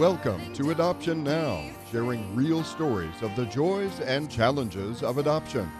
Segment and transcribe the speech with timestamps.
[0.00, 5.70] Welcome to Adoption Now, sharing real stories of the joys and challenges of adoption.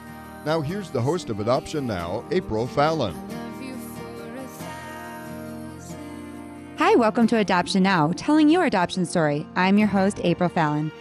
[0.44, 3.14] Now, here's the host of Adoption Now, April Fallon.
[6.76, 9.46] Hi, welcome to Adoption Now, telling your adoption story.
[9.56, 10.92] I'm your host, April Fallon.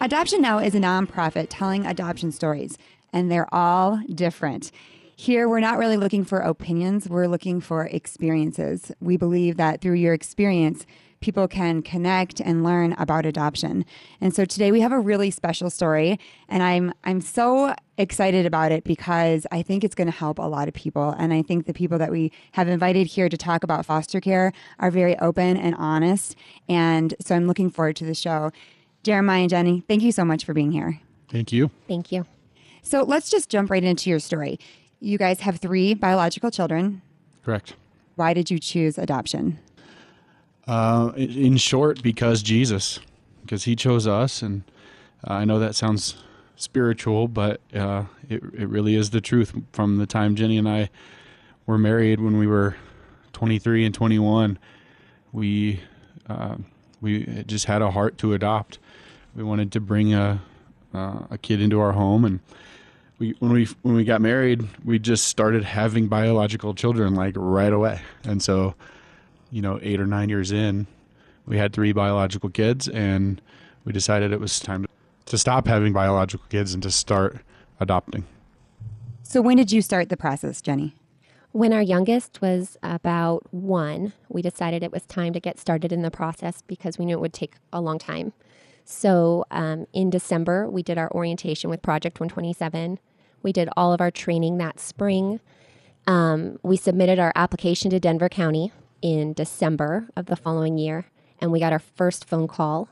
[0.00, 2.76] Adoption Now is a nonprofit telling adoption stories,
[3.12, 4.72] and they're all different.
[5.14, 8.90] Here, we're not really looking for opinions, we're looking for experiences.
[9.00, 10.84] We believe that through your experience,
[11.24, 13.82] people can connect and learn about adoption.
[14.20, 16.20] And so today we have a really special story
[16.50, 20.42] and I'm I'm so excited about it because I think it's going to help a
[20.42, 23.64] lot of people and I think the people that we have invited here to talk
[23.64, 26.36] about foster care are very open and honest
[26.68, 28.52] and so I'm looking forward to the show.
[29.02, 31.00] Jeremiah and Jenny, thank you so much for being here.
[31.30, 31.70] Thank you.
[31.88, 32.26] Thank you.
[32.82, 34.60] So let's just jump right into your story.
[35.00, 37.00] You guys have three biological children.
[37.42, 37.76] Correct.
[38.14, 39.58] Why did you choose adoption?
[40.66, 42.98] Uh, in short, because Jesus,
[43.42, 44.62] because He chose us, and
[45.22, 46.16] I know that sounds
[46.56, 49.54] spiritual, but uh, it it really is the truth.
[49.72, 50.90] From the time Jenny and I
[51.66, 52.76] were married, when we were
[53.32, 54.58] 23 and 21,
[55.32, 55.80] we
[56.28, 56.56] uh,
[57.00, 58.78] we just had a heart to adopt.
[59.36, 60.40] We wanted to bring a
[60.94, 62.40] uh, a kid into our home, and
[63.18, 67.72] we when we when we got married, we just started having biological children like right
[67.72, 68.74] away, and so
[69.54, 70.84] you know, eight or nine years in,
[71.46, 73.40] we had three biological kids, and
[73.84, 74.84] we decided it was time
[75.26, 77.38] to stop having biological kids and to start
[77.78, 78.24] adopting.
[79.22, 80.96] So when did you start the process, Jenny?
[81.52, 86.02] When our youngest was about one, we decided it was time to get started in
[86.02, 88.32] the process because we knew it would take a long time.
[88.84, 92.98] So um, in December, we did our orientation with Project 127.
[93.44, 95.38] We did all of our training that spring.
[96.08, 98.72] Um, we submitted our application to Denver County
[99.04, 101.04] in December of the following year,
[101.38, 102.88] and we got our first phone call,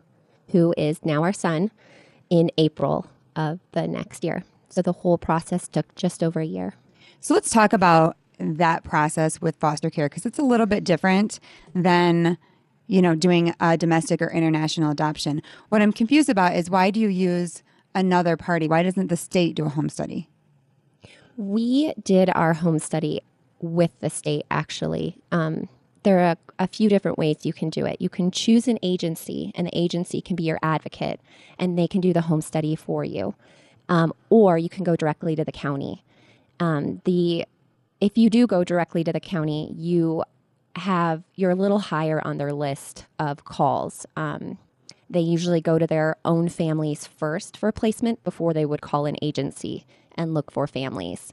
[0.51, 1.71] who is now our son,
[2.29, 4.45] in April of the next year.
[4.69, 6.75] So the whole process took just over a year.
[7.21, 11.41] So let's talk about that process with foster care because it's a little bit different
[11.75, 12.37] than
[12.89, 15.41] you know doing a domestic or international adoption.
[15.71, 17.63] What I'm confused about is why do you use
[17.95, 18.69] another party?
[18.69, 20.29] Why doesn't the state do a home study?
[21.39, 23.23] We did our home study
[23.61, 25.17] with the state actually.
[25.31, 25.71] Um,
[26.03, 28.01] there are a, few different ways you can do it.
[28.01, 31.21] You can choose an agency, and the agency can be your advocate,
[31.59, 33.35] and they can do the home study for you.
[33.89, 36.05] Um, or you can go directly to the county.
[36.61, 37.47] Um, the
[38.01, 40.25] if you do go directly to the county, you
[40.77, 44.07] have you're a little higher on their list of calls.
[44.17, 44.59] Um,
[45.11, 49.17] they usually go to their own families first for placement before they would call an
[49.21, 49.85] agency
[50.17, 51.33] and look for families.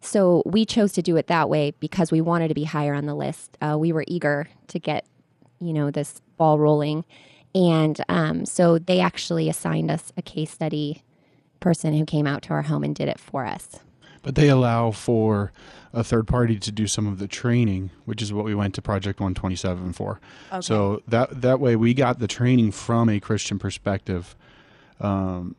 [0.00, 3.06] So we chose to do it that way because we wanted to be higher on
[3.06, 3.56] the list.
[3.60, 5.06] Uh, we were eager to get,
[5.60, 7.04] you know, this ball rolling.
[7.54, 11.02] And um, so they actually assigned us a case study
[11.60, 13.80] person who came out to our home and did it for us.
[14.22, 15.52] But they allow for
[15.92, 18.82] a third party to do some of the training, which is what we went to
[18.82, 20.20] Project 127 for.
[20.52, 20.60] Okay.
[20.60, 24.36] So that that way we got the training from a Christian perspective.
[25.00, 25.56] Um,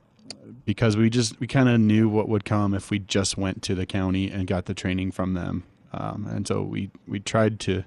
[0.70, 3.74] because we just we kind of knew what would come if we just went to
[3.74, 5.64] the county and got the training from them,
[5.94, 7.84] um, and so we we tried to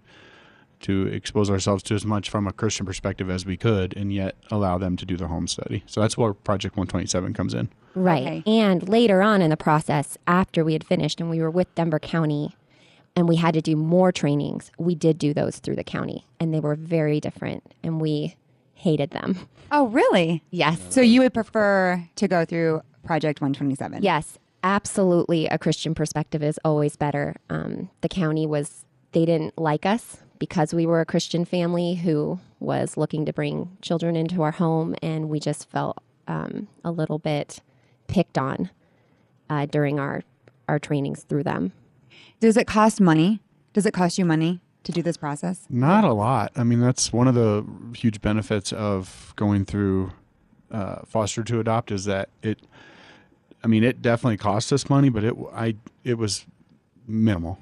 [0.80, 4.34] to expose ourselves to as much from a Christian perspective as we could, and yet
[4.50, 5.84] allow them to do the home study.
[5.86, 7.68] So that's where Project 127 comes in.
[7.94, 8.42] Right, okay.
[8.46, 12.00] and later on in the process, after we had finished and we were with Denver
[12.00, 12.56] County,
[13.14, 16.52] and we had to do more trainings, we did do those through the county, and
[16.52, 18.34] they were very different, and we
[18.82, 19.38] hated them.
[19.70, 20.42] Oh, really?
[20.50, 20.78] Yes.
[20.90, 24.02] So you would prefer to go through Project 127?
[24.02, 25.46] Yes, absolutely.
[25.46, 27.36] A Christian perspective is always better.
[27.48, 32.40] Um, the county was, they didn't like us because we were a Christian family who
[32.58, 37.20] was looking to bring children into our home, and we just felt um, a little
[37.20, 37.60] bit
[38.08, 38.68] picked on
[39.48, 40.22] uh, during our,
[40.68, 41.72] our trainings through them.
[42.40, 43.40] Does it cost money?
[43.72, 44.60] Does it cost you money?
[44.84, 45.66] To do this process?
[45.68, 46.52] Not a lot.
[46.56, 47.64] I mean, that's one of the
[47.94, 50.12] huge benefits of going through
[50.70, 52.58] uh, foster to adopt is that it.
[53.64, 56.46] I mean, it definitely cost us money, but it I it was
[57.06, 57.58] minimal.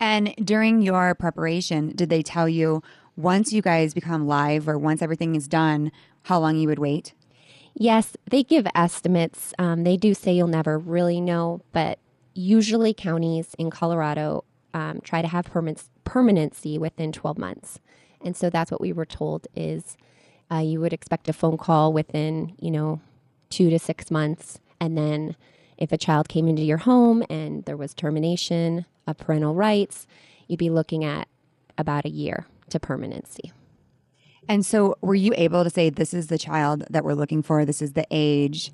[0.00, 2.82] And during your preparation, did they tell you
[3.16, 5.92] once you guys become live or once everything is done,
[6.24, 7.14] how long you would wait?
[7.74, 9.52] Yes, they give estimates.
[9.58, 11.98] Um, they do say you'll never really know, but
[12.34, 14.44] usually counties in Colorado
[14.74, 17.80] um, try to have permits permanency within 12 months.
[18.22, 19.96] And so that's what we were told is
[20.50, 23.00] uh, you would expect a phone call within, you know,
[23.50, 24.60] two to six months.
[24.80, 25.36] And then
[25.78, 30.06] if a child came into your home and there was termination of parental rights,
[30.46, 31.28] you'd be looking at
[31.76, 33.52] about a year to permanency.
[34.48, 37.64] And so, were you able to say, this is the child that we're looking for?
[37.64, 38.72] This is the age?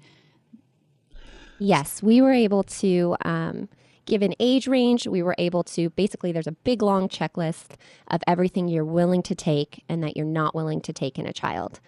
[1.61, 3.69] Yes, we were able to um,
[4.11, 5.07] give an age range.
[5.07, 7.77] We were able to basically, there's a big long checklist
[8.09, 11.33] of everything you're willing to take and that you're not willing to take in a
[11.33, 11.79] child.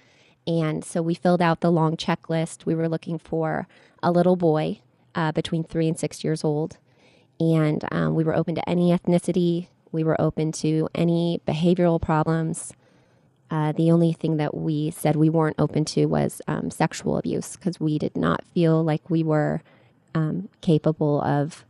[0.46, 2.64] And so we filled out the long checklist.
[2.64, 3.66] We were looking for
[4.04, 4.80] a little boy
[5.16, 6.78] uh, between three and six years old.
[7.40, 12.72] And um, we were open to any ethnicity, we were open to any behavioral problems.
[13.50, 17.56] Uh, the only thing that we said we weren't open to was um, sexual abuse
[17.56, 19.60] because we did not feel like we were
[20.14, 21.64] um, capable of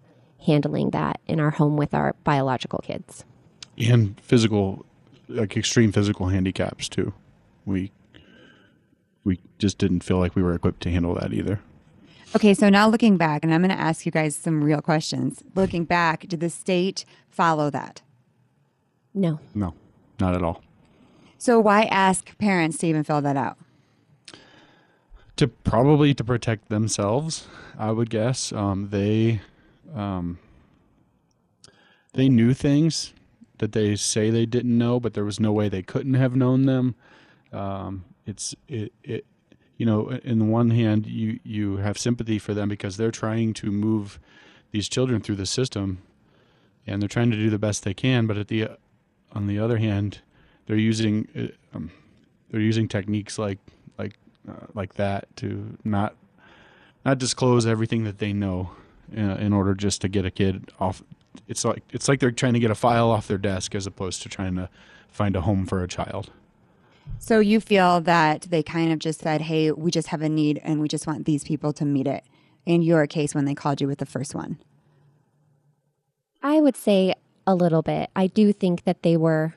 [0.46, 3.24] handling that in our home with our biological kids.
[3.78, 4.84] And physical,
[5.28, 7.12] like extreme physical handicaps too.
[7.64, 7.92] We
[9.24, 11.60] we just didn't feel like we were equipped to handle that either.
[12.34, 15.42] Okay, so now looking back, and I'm going to ask you guys some real questions.
[15.54, 18.00] Looking back, did the state follow that?
[19.12, 19.38] No.
[19.54, 19.74] No,
[20.18, 20.62] not at all.
[21.36, 23.58] So why ask parents to even fill that out?
[25.36, 27.46] To probably to protect themselves,
[27.78, 28.50] I would guess.
[28.52, 29.40] Um, they
[29.94, 30.38] um,
[32.14, 33.12] they knew things
[33.58, 36.66] that they say they didn't know, but there was no way they couldn't have known
[36.66, 36.94] them.
[37.52, 39.24] Um, it's it, it
[39.76, 43.52] you know in the one hand you you have sympathy for them because they're trying
[43.54, 44.18] to move
[44.70, 45.98] these children through the system
[46.86, 48.68] and they're trying to do the best they can but at the
[49.32, 50.20] on the other hand
[50.66, 51.90] they're using uh, um,
[52.50, 53.58] they're using techniques like
[53.98, 54.14] like
[54.48, 56.14] uh, like that to not
[57.04, 58.70] not disclose everything that they know
[59.16, 61.02] uh, in order just to get a kid off
[61.48, 64.22] it's like it's like they're trying to get a file off their desk as opposed
[64.22, 64.68] to trying to
[65.08, 66.30] find a home for a child
[67.18, 70.60] So you feel that they kind of just said, "Hey, we just have a need,
[70.64, 72.24] and we just want these people to meet it."
[72.64, 74.58] In your case, when they called you with the first one,
[76.42, 77.14] I would say
[77.46, 78.10] a little bit.
[78.14, 79.54] I do think that they were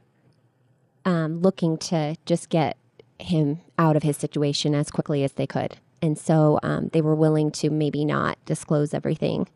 [1.05, 2.77] um, looking to just get
[3.19, 5.77] him out of his situation as quickly as they could.
[6.05, 9.47] And so um, they were willing to maybe not disclose everything.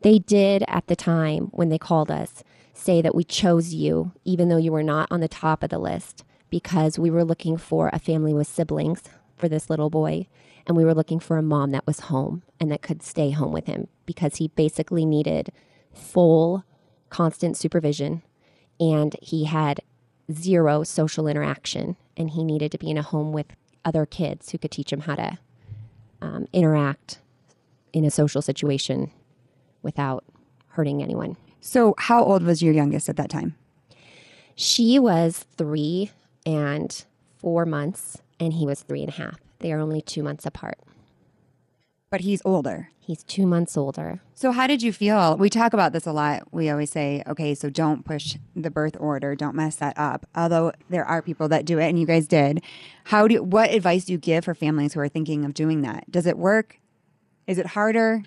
[0.00, 2.42] They did at the time when they called us
[2.74, 5.78] say that we chose you, even though you were not on the top of the
[5.78, 9.04] list, because we were looking for a family with siblings
[9.36, 10.26] for this little boy.
[10.66, 13.52] And we were looking for a mom that was home and that could stay home
[13.52, 15.52] with him because he basically needed
[15.92, 16.64] full,
[17.10, 18.22] constant supervision.
[18.80, 19.82] And he had
[20.32, 21.96] zero social interaction.
[22.16, 25.02] And he needed to be in a home with other kids who could teach him
[25.02, 25.38] how to
[26.22, 27.18] um, interact
[27.92, 29.10] in a social situation
[29.82, 30.24] without
[30.68, 31.36] hurting anyone.
[31.60, 33.54] so how old was your youngest at that time?
[34.54, 36.10] She was three
[36.46, 37.04] and
[37.36, 39.38] four months, and he was three and a half.
[39.58, 40.78] They are only two months apart.
[42.12, 42.90] But he's older.
[43.00, 44.20] He's two months older.
[44.34, 45.38] So how did you feel?
[45.38, 46.42] We talk about this a lot.
[46.52, 50.26] We always say, okay, so don't push the birth order, don't mess that up.
[50.34, 52.62] Although there are people that do it, and you guys did.
[53.04, 53.42] How do?
[53.42, 56.10] What advice do you give for families who are thinking of doing that?
[56.10, 56.78] Does it work?
[57.46, 58.22] Is it harder?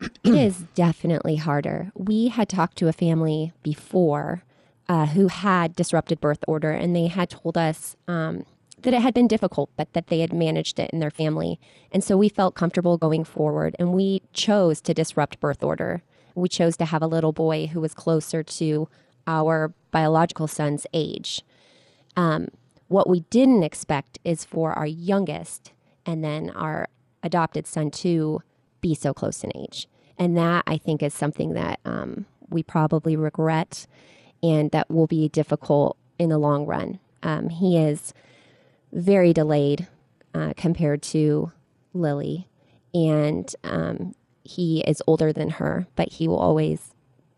[0.00, 1.90] it is definitely harder.
[1.96, 4.44] We had talked to a family before
[4.88, 8.44] uh, who had disrupted birth order, and they had told us um,
[8.82, 11.58] that it had been difficult, but that they had managed it in their family.
[11.90, 16.02] And so we felt comfortable going forward, and we chose to disrupt birth order.
[16.34, 18.88] We chose to have a little boy who was closer to
[19.26, 21.42] our biological son's age.
[22.16, 22.48] Um,
[22.88, 25.72] what we didn't expect is for our youngest
[26.06, 26.88] and then our
[27.22, 28.42] adopted son to
[28.80, 29.86] be so close in age.
[30.16, 33.86] And that I think is something that um, we probably regret
[34.42, 36.98] and that will be difficult in the long run.
[37.22, 38.14] Um, he is
[38.92, 39.86] very delayed
[40.34, 41.52] uh, compared to
[41.92, 42.48] Lily,
[42.94, 44.14] and um,
[44.44, 46.94] he is older than her, but he will always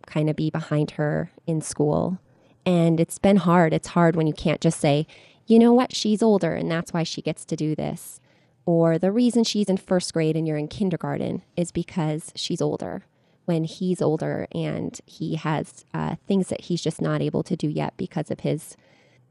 [0.06, 2.18] kind of be behind her in school.
[2.66, 3.72] And it's been hard.
[3.72, 5.06] It's hard when you can't just say,
[5.46, 8.20] you know what, she's older and that's why she gets to do this.
[8.66, 13.04] Or the reason she's in first grade and you're in kindergarten is because she's older
[13.46, 17.68] when he's older and he has uh, things that he's just not able to do
[17.68, 18.76] yet because of his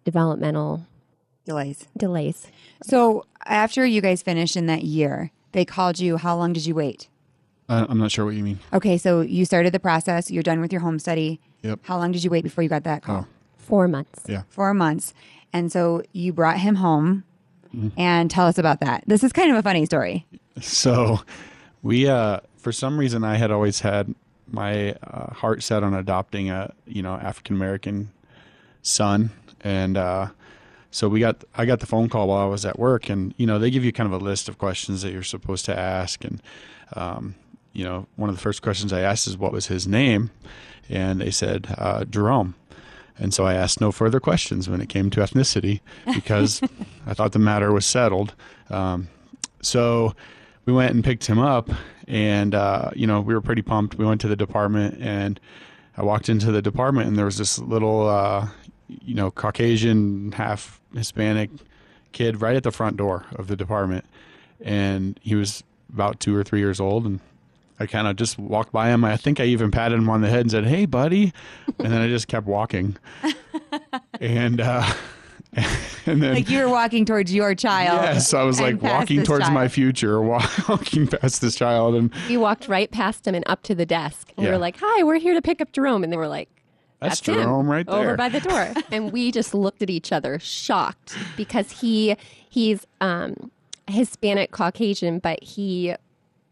[0.03, 0.85] developmental
[1.49, 1.87] Delays.
[1.97, 2.47] delays.
[2.83, 6.17] So after you guys finished in that year, they called you.
[6.17, 7.09] How long did you wait?
[7.67, 8.59] I, I'm not sure what you mean.
[8.71, 10.29] Okay, so you started the process.
[10.31, 11.39] You're done with your home study.
[11.63, 11.79] Yep.
[11.83, 13.27] How long did you wait before you got that call?
[13.27, 13.33] Oh.
[13.57, 14.23] Four months.
[14.27, 14.43] Yeah.
[14.49, 15.13] Four months.
[15.51, 17.23] And so you brought him home.
[17.97, 19.03] And tell us about that.
[19.05, 20.25] This is kind of a funny story.
[20.59, 21.19] So,
[21.83, 24.15] we uh, for some reason I had always had
[24.51, 28.09] my uh, heart set on adopting a you know African American
[28.81, 29.29] son,
[29.61, 30.29] and uh,
[30.91, 33.46] so we got I got the phone call while I was at work, and you
[33.46, 36.24] know they give you kind of a list of questions that you're supposed to ask,
[36.24, 36.41] and
[36.96, 37.36] um,
[37.74, 40.31] you know one of the first questions I asked is what was his name,
[40.89, 42.55] and they said uh, Jerome,
[43.17, 45.81] And so I asked no further questions when it came to ethnicity
[46.13, 46.62] because
[47.05, 48.34] I thought the matter was settled.
[48.69, 49.10] Um,
[49.62, 50.15] so
[50.65, 51.69] we went and picked him up,
[52.08, 53.96] and uh, you know we were pretty pumped.
[53.96, 55.39] We went to the department, and
[55.98, 58.48] I walked into the department, and there was this little, uh,
[58.89, 61.50] you know, Caucasian, half Hispanic
[62.12, 64.03] kid right at the front door of the department,
[64.62, 67.19] and he was about two or three years old, and
[67.79, 69.05] I kind of just walked by him.
[69.05, 71.31] I think I even patted him on the head and said, "Hey, buddy,"
[71.79, 72.98] and then I just kept walking.
[74.19, 74.91] and uh,
[76.05, 78.01] and then Like you were walking towards your child.
[78.03, 80.22] yes, I was like walking this towards my future,
[80.69, 84.29] walking past this child, and We walked right past him and up to the desk.
[84.36, 84.51] And we Yeah.
[84.51, 86.50] were like, "Hi, we're here to pick up Jerome." And they were like,
[86.99, 87.95] that's, him, Jerome right there.
[87.95, 92.15] over by the door and we just looked at each other shocked because he
[92.49, 93.51] he's um
[93.87, 95.95] hispanic caucasian but he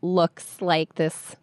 [0.01, 1.35] looks like this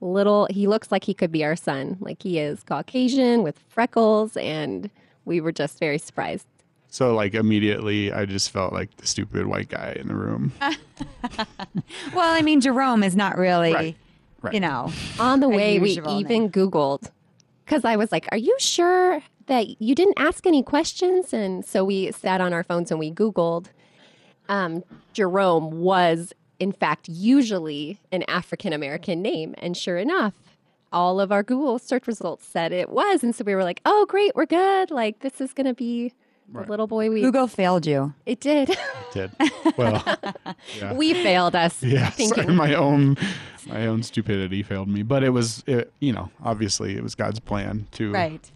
[0.00, 4.36] little he looks like he could be our son like he is caucasian with freckles
[4.36, 4.90] and
[5.24, 6.46] we were just very surprised
[6.88, 10.52] so like immediately, I just felt like the stupid white guy in the room.
[12.14, 13.96] Well, I mean, Jerome is not really, Right,
[14.40, 14.54] right.
[14.54, 14.90] you know.
[15.18, 17.10] on the way we even googled
[17.66, 21.32] because i was like are you sure that you didn't ask any questions?
[21.32, 23.66] And so we sat on our phones and we googled
[24.48, 29.54] um, jerome was in fact usually an african american name.
[29.58, 30.34] And sure enough
[30.92, 33.24] all of our google search results said it was.
[33.24, 34.90] And so we were like oh great we're good.
[34.90, 36.12] Like this is going to be
[36.52, 38.14] the little boy we Google failed you.
[38.24, 38.78] it did It
[39.12, 39.30] Did
[39.76, 40.02] well,
[40.78, 40.92] yeah.
[40.92, 43.16] we failed us Yeah, sorry, my own
[43.66, 47.40] my own stupidity failed me, but it was it, you know obviously it was God's
[47.40, 48.50] plan to Right.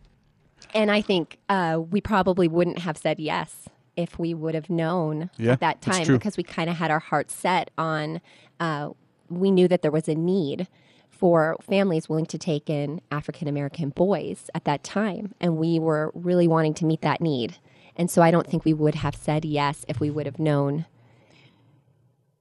[0.73, 5.31] And I think uh, we probably wouldn't have said yes if we would have known
[5.37, 8.21] Yeah, at that time because we kind of had our hearts set on,
[8.61, 8.91] uh,
[9.29, 10.69] we knew that there was a need
[11.09, 15.35] for families willing to take in African American boys at that time.
[15.41, 17.57] And we were really wanting to meet that need.
[18.00, 20.87] And so I don't think we would have said yes if we would have known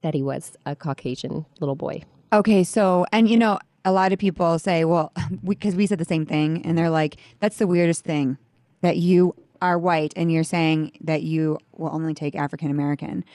[0.02, 2.04] that he was a Caucasian little boy.
[2.32, 5.12] Okay, so and you know, a lot of people say, well,
[5.44, 8.38] because we, said the same thing, and they're like, that's the weirdest thing
[8.80, 13.26] that you are white and you're saying that you will only take African American.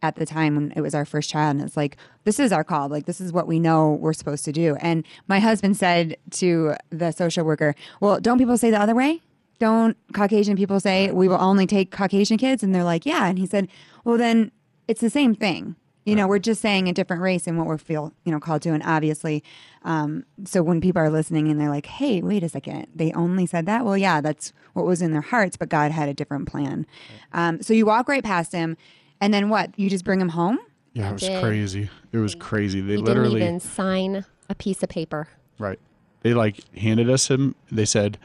[0.00, 2.62] At the time when it was our first child, and it's like, this is our
[2.62, 2.88] call.
[2.88, 4.76] Like, this is what we know we're supposed to do.
[4.80, 9.20] And my husband said to the social worker, Well, don't people say the other way?
[9.58, 12.62] Don't Caucasian people say we will only take Caucasian kids?
[12.62, 13.26] And they're like, Yeah.
[13.26, 13.68] And he said,
[14.04, 14.52] Well, then
[14.86, 15.76] it's the same thing.
[16.04, 18.62] You know, we're just saying a different race and what we feel, you know, called
[18.62, 18.70] to.
[18.70, 19.44] And obviously,
[19.84, 23.44] um, so when people are listening and they're like, hey, wait a second, they only
[23.44, 23.84] said that?
[23.84, 26.86] Well, yeah, that's what was in their hearts, but God had a different plan.
[27.34, 28.78] Um, so you walk right past him,
[29.20, 29.78] and then what?
[29.78, 30.58] You just bring him home?
[30.94, 31.42] Yeah, it was did.
[31.44, 31.90] crazy.
[32.10, 32.80] It was crazy.
[32.80, 35.28] They He literally didn't even sign a piece of paper.
[35.58, 35.78] right.
[36.22, 37.54] They like handed us him.
[37.70, 38.16] They said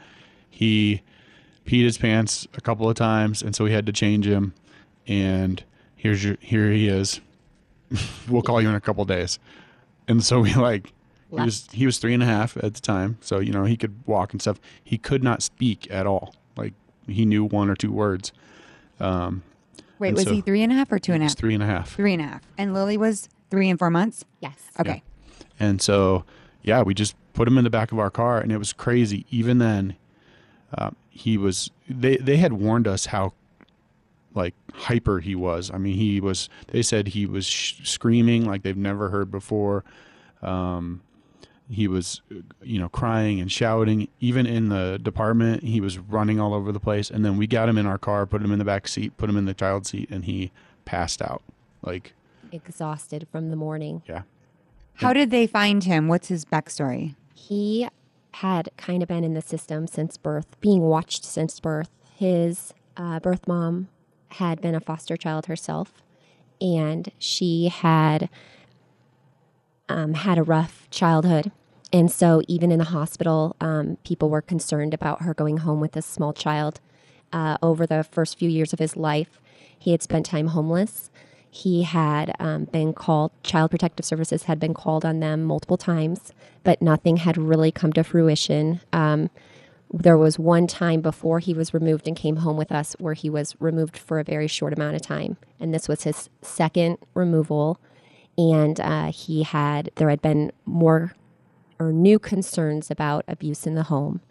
[0.48, 1.02] he
[1.66, 4.54] peed his pants a couple of times, and so we had to change him.
[5.06, 5.62] And
[5.96, 7.20] here's your here he is.
[8.28, 9.38] we'll call you in a couple days.
[10.08, 10.92] And so we like
[11.30, 13.76] he was he was three and a half at the time, so you know he
[13.76, 14.60] could walk and stuff.
[14.82, 16.34] He could not speak at all.
[16.56, 16.74] Like
[17.06, 18.32] he knew one or two words.
[19.00, 19.42] Um,
[19.98, 21.32] Wait, And was so- he three and a half or two and a He was
[21.32, 21.38] half?
[21.38, 21.94] three and a half.
[21.94, 22.42] Three and a half.
[22.58, 24.24] And Lily was three and four months?
[24.40, 24.56] Yes.
[24.78, 25.02] Okay.
[25.60, 26.24] And so,
[26.62, 29.24] yeah, we just put him in the back of our car, and it was crazy.
[29.30, 29.96] Even then,
[30.76, 31.70] uh, he was.
[31.88, 33.32] They they had warned us how
[34.34, 35.70] like hyper he was.
[35.72, 36.48] I mean, he was.
[36.68, 39.84] They said he was sh- screaming like they've never heard before.
[40.42, 41.02] Um,
[41.70, 44.08] he was, uh, you know, crying and shouting.
[44.20, 47.10] Even in the department, he was running all over the place.
[47.10, 49.30] And then we got him in our car, put him in the back seat, put
[49.30, 50.50] him in the child seat, and he
[50.84, 51.42] passed out.
[51.80, 52.12] Like,
[52.52, 54.02] Exhausted from the morning.
[54.06, 54.22] yeah,
[54.96, 56.06] How did they find him?
[56.08, 57.14] What's his backstory?
[57.34, 57.88] He
[58.34, 61.90] had kind of been in the system since birth, being watched since birth.
[62.16, 63.88] His uh, birth mom
[64.28, 66.02] had been a foster child herself,
[66.60, 68.28] and she had
[69.88, 71.52] um, had a rough childhood.
[71.92, 75.92] And so, even in the hospital, um, people were concerned about her going home with
[75.92, 76.80] this small child.
[77.32, 79.40] Uh, over the first few years of his life,
[79.78, 81.10] he had spent time homeless.
[81.54, 86.32] He had um, been called, Child Protective Services had been called on them multiple times,
[86.64, 88.80] but nothing had really come to fruition.
[88.92, 89.30] Um,
[89.88, 93.30] there was one time before he was removed and came home with us where he
[93.30, 95.36] was removed for a very short amount of time.
[95.60, 97.78] And this was his second removal.
[98.36, 101.14] And uh, he had, there had been more
[101.78, 104.22] or new concerns about abuse in the home.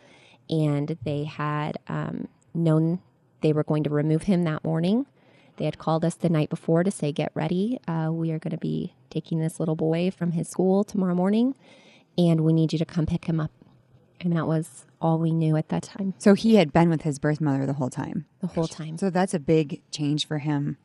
[0.50, 3.00] And they had um, known
[3.40, 5.06] they were going to remove him that morning.
[5.58, 7.80] They had called us the night before to say, Get ready.
[7.88, 11.56] Uh, we are going to be taking this little boy from his school tomorrow morning,
[12.18, 13.52] and we need you to come pick him up
[14.20, 17.20] And that was all we knew at that time, So he had been with his
[17.20, 18.26] birth mother the whole time.
[18.40, 18.98] the whole time.
[18.98, 20.78] So that's a big change for him.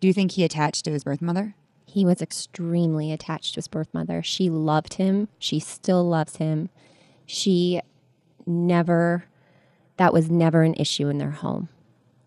[0.00, 1.54] Do you think he attached to his birth mother?
[1.84, 4.22] He was extremely attached to his birth mother.
[4.22, 5.28] She loved him.
[5.40, 6.68] She still loves him.
[7.26, 7.80] She
[8.46, 9.24] never,
[9.96, 11.68] that was never an issue in their home.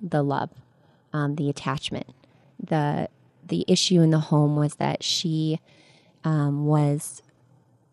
[0.01, 0.49] The love,
[1.13, 2.07] um, the attachment.
[2.61, 3.09] The,
[3.45, 5.59] the issue in the home was that she
[6.23, 7.21] um, was,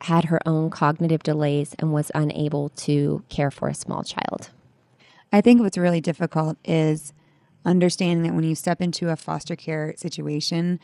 [0.03, 4.51] had her own cognitive delays and was unable to care for a small child.
[5.33, 7.13] I think what's really difficult is
[7.65, 10.81] understanding that when you step into a foster care situation,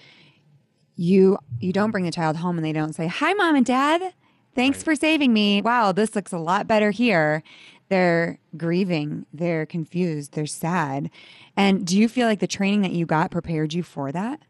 [0.97, 4.15] you you don't bring the child home and they don't say, "Hi, mom and dad.
[4.55, 5.63] Thanks for saving me.
[5.63, 7.43] Wow, this looks a lot better here."
[7.89, 11.11] They're grieving, they're confused, they're sad.
[11.57, 14.41] And do you feel like the training that you got prepared you for that?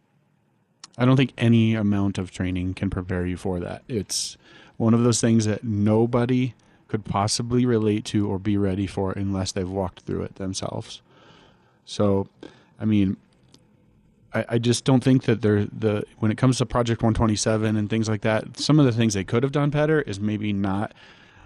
[0.97, 3.83] I don't think any amount of training can prepare you for that.
[3.89, 4.37] It's
[4.77, 6.55] one of those things that nobody
[6.87, 11.03] could possibly relate to or be ready for unless they've walked through it themselves.
[11.85, 12.29] So,
[12.79, 13.17] I mean,
[14.35, 18.09] I, just don't think that they're the when it comes to Project 127 and things
[18.09, 18.59] like that.
[18.59, 20.93] Some of the things they could have done better is maybe not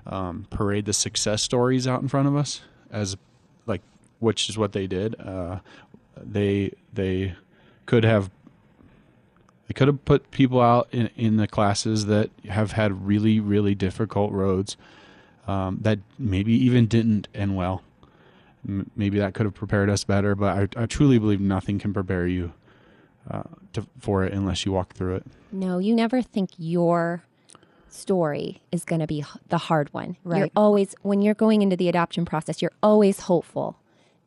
[0.08, 3.16] um, parade the success stories out in front of us as
[3.66, 3.82] like
[4.18, 5.14] which is what they did.
[5.20, 5.60] Uh,
[6.16, 7.34] they they
[7.86, 8.30] could have
[9.66, 13.74] they could have put people out in, in the classes that have had really really
[13.74, 14.76] difficult roads
[15.46, 17.82] um, that maybe even didn't end well.
[18.66, 21.94] M- maybe that could have prepared us better, but I, I truly believe nothing can
[21.94, 22.52] prepare you
[23.30, 25.26] uh, to, for it unless you walk through it.
[25.52, 27.22] No, you never think your
[27.90, 30.16] story is going to be the hard one.
[30.24, 30.52] You're Right.
[30.56, 33.78] always, when you're going into the adoption process, you're always hopeful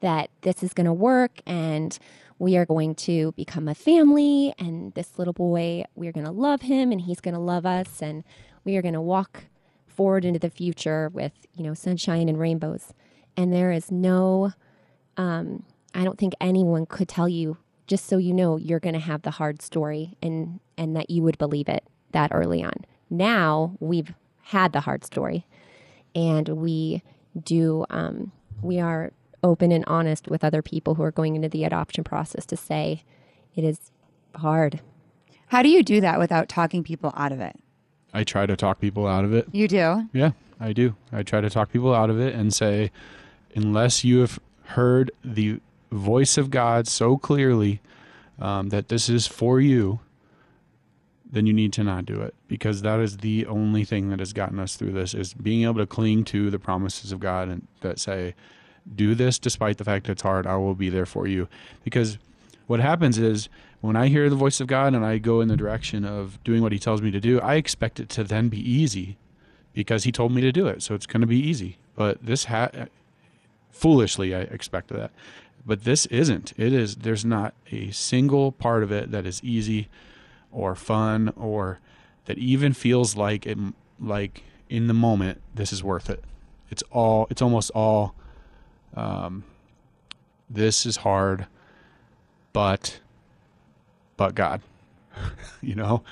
[0.02, 1.98] that this is going to work and
[2.40, 6.64] we are going to become a family and this little boy, we're going to love
[6.64, 8.24] him and he's going to love us and
[8.66, 9.44] we are going to walk
[9.86, 12.94] forward into the future with, you know, sunshine and rainbows.
[13.38, 14.54] And there is no,
[15.18, 15.64] um,
[15.94, 19.22] I don't think anyone could tell you just so you know you're going to have
[19.22, 22.74] the hard story and and that you would believe it that early on.
[23.12, 25.46] Now we've had the hard story,
[26.16, 27.04] and we
[27.44, 29.12] do um, we are
[29.44, 33.04] open and honest with other people who are going into the adoption process to say
[33.56, 33.92] it is
[34.36, 34.80] hard.
[35.48, 37.56] How do you do that without talking people out of it?
[38.14, 39.48] I try to talk people out of it.
[39.52, 40.08] You do.
[40.14, 40.96] Yeah, I do.
[41.12, 42.92] I try to talk people out of it and say,
[43.56, 45.60] unless you have heard the
[45.92, 47.82] voice of God so clearly
[48.40, 50.00] um, that this is for you,
[51.32, 54.34] then you need to not do it because that is the only thing that has
[54.34, 57.68] gotten us through this is being able to cling to the promises of God and
[57.80, 58.36] that say,
[58.96, 60.46] do this despite the fact it's hard.
[60.46, 61.48] I will be there for you.
[61.84, 62.18] Because
[62.68, 63.48] what happens is
[63.80, 66.62] when I hear the voice of God and I go in the direction of doing
[66.62, 69.18] what He tells me to do, I expect it to then be easy
[69.74, 70.84] because He told me to do it.
[70.84, 71.78] So it's going to be easy.
[71.96, 72.72] But this ha-
[73.72, 75.12] foolishly, I expected that.
[75.66, 76.54] But this isn't.
[76.58, 76.98] It is.
[76.98, 79.88] There's not a single part of it that is easy
[80.52, 81.80] or fun or
[82.26, 83.58] that even feels like it
[84.00, 86.24] like in the moment this is worth it.
[86.70, 87.28] It's all.
[87.30, 88.16] It's almost all.
[88.96, 89.44] Um,
[90.50, 91.48] this is hard,
[92.54, 93.00] but
[94.18, 94.62] but God,
[95.62, 96.04] you know.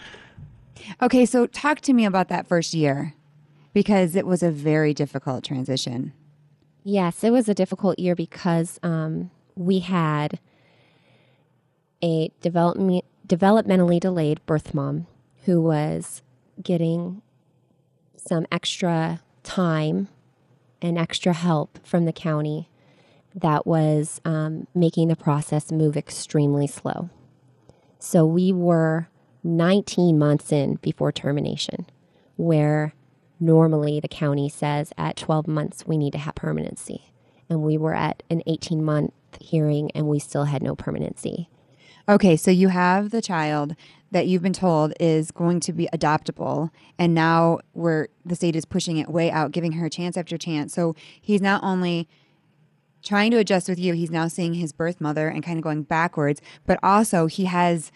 [1.02, 3.14] Okay, so talk to me about that first year
[3.74, 6.14] because it was a very difficult transition.
[6.84, 10.40] Yes, it was a difficult year because um, we had
[12.02, 15.08] a development developmentally delayed birth mom
[15.46, 16.22] who was
[16.62, 17.22] getting
[18.18, 20.10] some extra time
[20.82, 22.70] and extra help from the county
[23.36, 27.10] that was um, making the process move extremely slow.
[28.00, 29.08] So we were
[29.44, 31.86] 19 months in before termination,
[32.36, 32.94] where
[33.40, 37.12] normally the county says at 12 months we need to have permanency.
[37.50, 41.50] And we were at an 18 month hearing and we still had no permanency.
[42.10, 43.76] Okay, so you have the child
[44.10, 48.66] that you've been told is going to be adoptable, and now we're the state is
[48.66, 50.74] pushing it way out, giving her chance after chance.
[50.74, 52.10] So he's not only
[53.04, 55.84] trying to adjust with you, he's now seeing his birth mother and kind of going
[55.84, 57.92] backwards, but also he has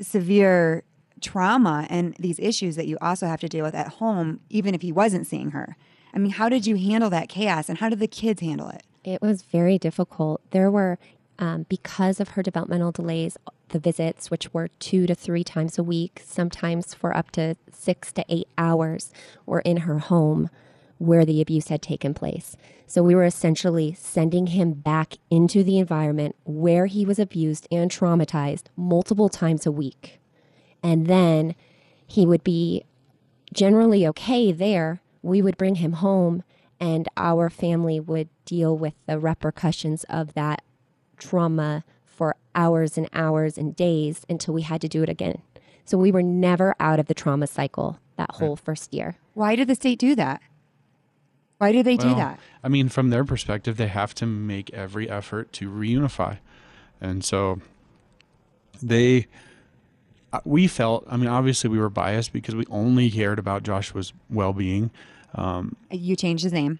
[0.00, 0.84] severe
[1.20, 4.82] trauma and these issues that you also have to deal with at home, even if
[4.82, 5.76] he wasn't seeing her.
[6.14, 8.84] I mean, how did you handle that chaos, and how did the kids handle it?
[9.02, 10.42] It was very difficult.
[10.52, 10.98] There were,
[11.38, 13.36] um, because of her developmental delays,
[13.68, 18.12] the visits, which were two to three times a week, sometimes for up to six
[18.12, 19.12] to eight hours,
[19.46, 20.50] were in her home
[20.98, 22.56] where the abuse had taken place.
[22.86, 27.90] So we were essentially sending him back into the environment where he was abused and
[27.90, 30.18] traumatized multiple times a week.
[30.82, 31.54] And then
[32.06, 32.84] he would be
[33.52, 35.00] generally okay there.
[35.22, 36.42] We would bring him home
[36.80, 40.62] and our family would deal with the repercussions of that
[41.18, 45.42] trauma for hours and hours and days until we had to do it again.
[45.84, 49.16] So we were never out of the trauma cycle that whole first year.
[49.34, 50.42] Why did the state do that?
[51.58, 52.38] Why do they do that?
[52.62, 56.38] I mean, from their perspective, they have to make every effort to reunify.
[57.00, 57.60] And so
[58.82, 59.26] they,
[60.32, 64.12] uh, we felt, I mean, obviously we were biased because we only cared about Joshua's
[64.30, 64.90] well being.
[65.34, 66.78] Um, You changed his name.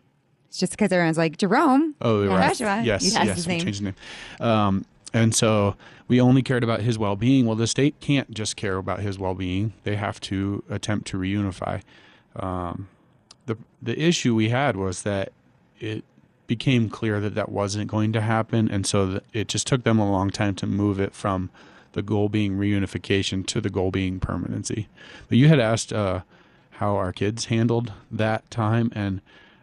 [0.48, 1.94] It's just because everyone's like Jerome.
[2.00, 2.48] oh, right.
[2.56, 3.60] Joshua, Yes, yes, his we name.
[3.60, 3.94] changed his name.
[4.40, 4.84] Um,
[5.14, 7.46] and so we only cared about his well being.
[7.46, 11.18] Well, the state can't just care about his well being, they have to attempt to
[11.18, 11.82] reunify.
[12.36, 12.88] Um,
[13.46, 15.32] the, the issue we had was that
[15.80, 16.04] it
[16.46, 18.70] became clear that that wasn't going to happen.
[18.70, 21.50] And so it just took them a long time to move it from
[21.92, 24.88] the goal being reunification to the goal being permanency.
[25.28, 26.20] But you had asked uh,
[26.72, 28.92] how our kids handled that time.
[28.94, 29.20] And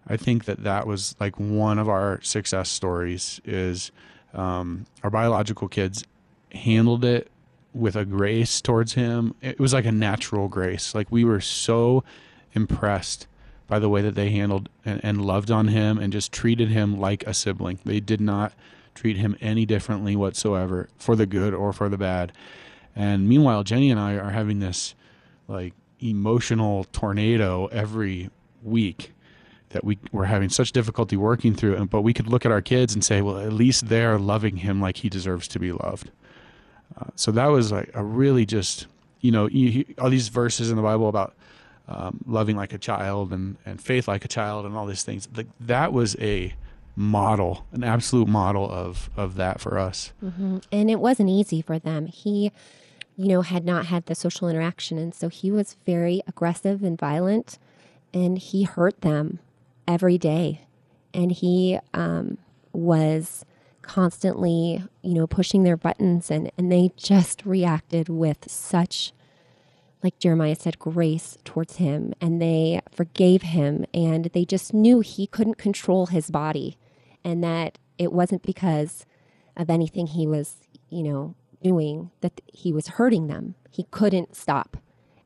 [0.07, 3.91] I think that that was like one of our success stories is
[4.33, 6.03] um, our biological kids
[6.51, 7.31] handled it
[7.73, 9.35] with a grace towards him.
[9.41, 10.93] It was like a natural grace.
[10.93, 12.03] Like we were so
[12.53, 13.27] impressed
[13.67, 16.99] by the way that they handled and, and loved on him and just treated him
[16.99, 17.79] like a sibling.
[17.83, 18.53] They did not
[18.93, 22.31] treat him any differently whatsoever for the good or for the bad.
[22.95, 24.95] And meanwhile, Jenny and I are having this
[25.47, 28.29] like emotional tornado every
[28.63, 29.11] week
[29.69, 31.85] that we were having such difficulty working through.
[31.87, 34.81] But we could look at our kids and say, well, at least they're loving him
[34.81, 36.11] like he deserves to be loved.
[36.97, 38.87] Uh, so that was like a really just
[39.21, 41.33] you know you, all these verses in the Bible about
[41.87, 45.27] um, loving like a child and, and faith like a child and all these things.
[45.35, 46.53] Like that was a
[46.95, 50.13] model, an absolute model of of that for us.
[50.19, 52.07] hmm And it wasn't easy for them.
[52.07, 52.51] He,
[53.17, 54.97] you know, had not had the social interaction.
[54.97, 57.57] And so he was very aggressive and violent
[58.13, 59.39] and he hurt them
[59.87, 60.61] every day.
[61.13, 62.37] And he um,
[62.73, 63.45] was
[63.81, 69.13] constantly, you know, pushing their buttons and, and they just reacted with such
[70.05, 75.25] like Jeremiah said, grace towards him, and they forgave him, and they just knew he
[75.25, 76.77] couldn't control his body,
[77.23, 79.07] and that it wasn't because
[79.57, 80.57] of anything he was,
[80.89, 83.55] you know, doing that he was hurting them.
[83.71, 84.77] He couldn't stop,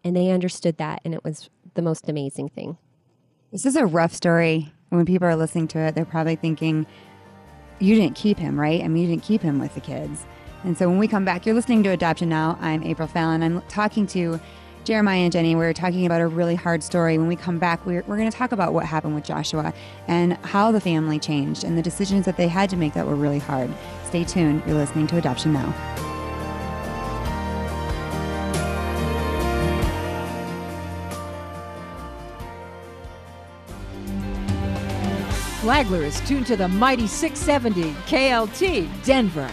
[0.02, 2.78] and they understood that, and it was the most amazing thing.
[3.52, 4.72] This is a rough story.
[4.90, 6.86] When people are listening to it, they're probably thinking,
[7.80, 8.84] you didn't keep him, right?
[8.84, 10.24] I mean, you didn't keep him with the kids.
[10.64, 12.60] And so when we come back, you're listening to Adoption Now.
[12.62, 13.42] I'm April Fallon.
[13.42, 14.40] I'm talking to
[14.84, 15.56] Jeremiah and Jenny.
[15.56, 17.18] We're talking about a really hard story.
[17.18, 19.74] When we come back, we're, we're going to talk about what happened with Joshua
[20.08, 23.16] and how the family changed and the decisions that they had to make that were
[23.16, 23.74] really hard.
[24.06, 24.62] Stay tuned.
[24.68, 26.09] You're listening to Adoption Now.
[35.62, 39.52] Flagler is tuned to the mighty 670 KLT Denver.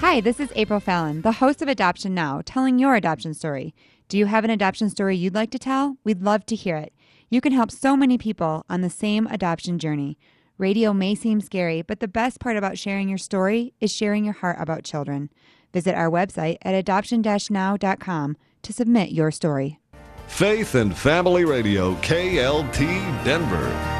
[0.00, 3.74] Hi, this is April Fallon, the host of Adoption Now, telling your adoption story.
[4.08, 5.96] Do you have an adoption story you'd like to tell?
[6.04, 6.92] We'd love to hear it.
[7.30, 10.18] You can help so many people on the same adoption journey.
[10.58, 14.34] Radio may seem scary, but the best part about sharing your story is sharing your
[14.34, 15.30] heart about children.
[15.72, 19.80] Visit our website at adoption now.com to submit your story.
[20.26, 23.93] Faith and Family Radio, KLT Denver.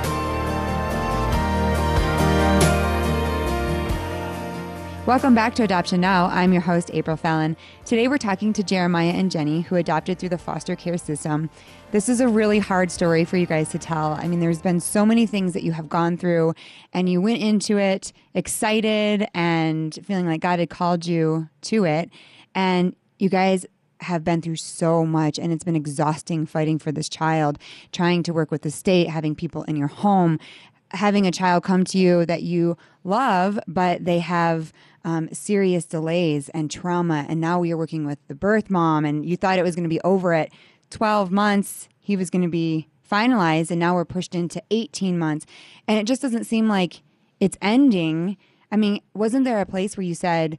[5.07, 6.31] Welcome back to Adoption Now.
[6.33, 7.59] I'm your host, April Fallon.
[7.85, 11.51] Today we're talking to Jeremiah and Jenny, who adopted through the foster care system.
[11.91, 14.15] This is a really hard story for you guys to tell.
[14.15, 16.55] I mean, there's been so many things that you have gone through,
[16.95, 22.09] and you went into it excited and feeling like God had called you to it.
[22.55, 23.67] And you guys
[24.01, 27.59] have been through so much and it's been exhausting fighting for this child,
[27.93, 30.39] trying to work with the state, having people in your home,
[30.91, 34.73] having a child come to you that you love, but they have
[35.05, 37.27] um, serious delays and trauma.
[37.29, 39.89] And now you're working with the birth mom, and you thought it was going to
[39.89, 40.51] be over at
[40.91, 41.89] 12 months.
[41.99, 45.47] He was going to be finalized, and now we're pushed into 18 months.
[45.87, 47.03] And it just doesn't seem like
[47.41, 48.37] it's ending.
[48.71, 50.59] I mean, wasn't there a place where you said,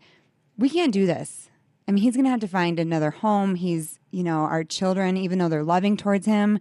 [0.57, 1.49] we can't do this?
[1.87, 3.55] I mean, he's going to have to find another home.
[3.55, 6.59] He's, you know, our children, even though they're loving towards him,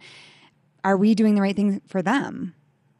[0.83, 2.55] are we doing the right thing for them?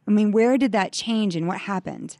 [0.07, 2.17] I mean, where did that change and what happened?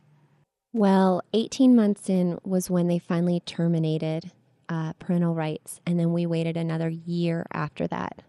[0.74, 4.32] Well, 18 months in was when they finally terminated
[4.68, 5.80] uh, parental rights.
[5.86, 8.24] And then we waited another year after that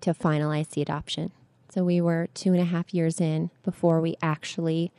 [0.00, 1.32] to finalize the adoption.
[1.68, 4.92] So we were two and a half years in before we actually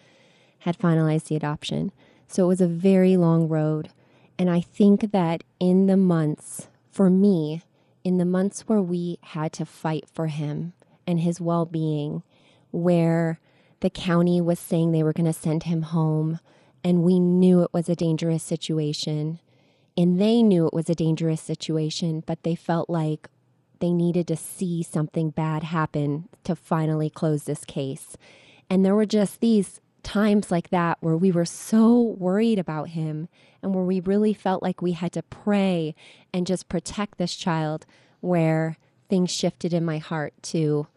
[0.59, 1.91] had finalized the adoption.
[2.27, 3.89] So it was a very long road.
[4.37, 7.63] And I think that in the months, for me,
[8.03, 10.73] in the months where we had to fight for him
[11.05, 12.23] and his well being,
[12.71, 13.39] where
[13.79, 16.39] the county was saying they were going to send him home,
[16.83, 19.39] and we knew it was a dangerous situation.
[19.95, 23.29] And they knew it was a dangerous situation, but they felt like
[23.79, 28.15] they needed to see something bad happen to finally close this case.
[28.69, 33.27] And there were just these times like that where we were so worried about him
[33.61, 35.95] and where we really felt like we had to pray
[36.33, 37.85] and just protect this child,
[38.21, 38.77] where
[39.09, 40.87] things shifted in my heart to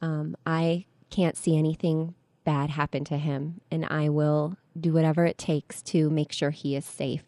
[0.00, 2.14] um, I can't see anything
[2.44, 6.76] bad happen to him, and I will do whatever it takes to make sure he
[6.76, 7.24] is safe.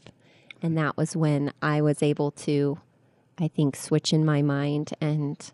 [0.62, 2.78] And that was when I was able to,
[3.38, 5.50] I think, switch in my mind and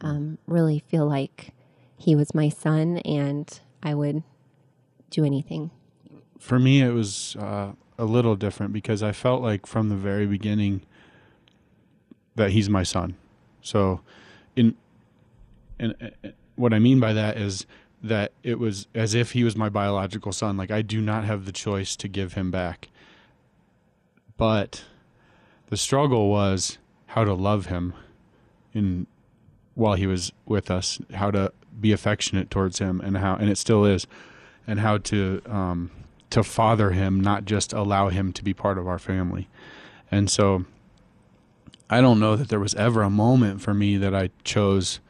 [0.00, 1.52] um, really feel like
[1.96, 4.22] he was my son and I would
[5.10, 5.70] do anything.
[6.38, 10.26] For me, it was uh, a little different because I felt like from the very
[10.26, 10.82] beginning
[12.36, 13.16] that he's my son.
[13.60, 14.00] So,
[14.54, 14.76] in
[15.80, 15.92] uh,
[16.58, 17.66] what I mean by that is
[18.02, 20.56] that it was as if he was my biological son.
[20.56, 22.88] Like I do not have the choice to give him back.
[24.36, 24.84] But
[25.68, 27.94] the struggle was how to love him
[28.72, 29.06] in
[29.74, 33.58] while he was with us, how to be affectionate towards him and how and it
[33.58, 34.06] still is
[34.66, 35.90] and how to um,
[36.30, 39.48] to father him, not just allow him to be part of our family.
[40.10, 40.64] And so
[41.90, 45.00] I don't know that there was ever a moment for me that I chose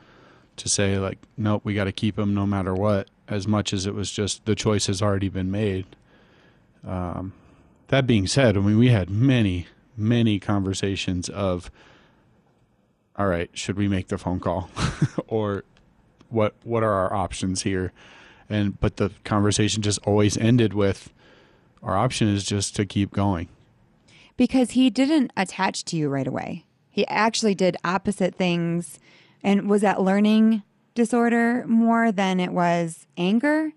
[0.58, 3.08] to say like, nope, we got to keep him no matter what.
[3.26, 5.84] As much as it was just the choice has already been made.
[6.86, 7.32] Um,
[7.88, 9.66] that being said, I mean, we had many,
[9.96, 11.70] many conversations of,
[13.16, 14.70] all right, should we make the phone call,
[15.26, 15.64] or
[16.28, 16.54] what?
[16.64, 17.92] What are our options here?
[18.48, 21.12] And but the conversation just always ended with,
[21.82, 23.48] our option is just to keep going.
[24.36, 26.64] Because he didn't attach to you right away.
[26.90, 28.98] He actually did opposite things.
[29.42, 30.62] And was that learning
[30.94, 33.72] disorder more than it was anger?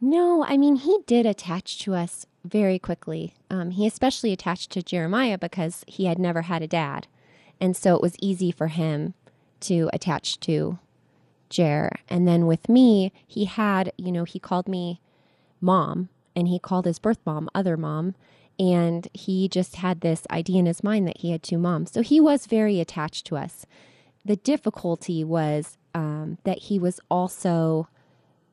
[0.00, 3.34] No, I mean, he did attach to us very quickly.
[3.50, 7.06] Um, he especially attached to Jeremiah because he had never had a dad.
[7.60, 9.14] And so it was easy for him
[9.60, 10.78] to attach to
[11.48, 11.90] Jer.
[12.08, 15.00] And then with me, he had, you know, he called me
[15.60, 18.14] mom and he called his birth mom other mom.
[18.58, 21.90] And he just had this idea in his mind that he had two moms.
[21.90, 23.66] So he was very attached to us.
[24.24, 27.88] The difficulty was um, that he was also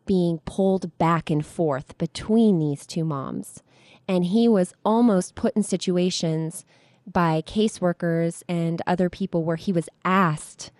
[0.05, 3.63] being pulled back and forth between these two moms.
[4.07, 6.65] And he was almost put in situations
[7.11, 10.71] by caseworkers and other people where he was asked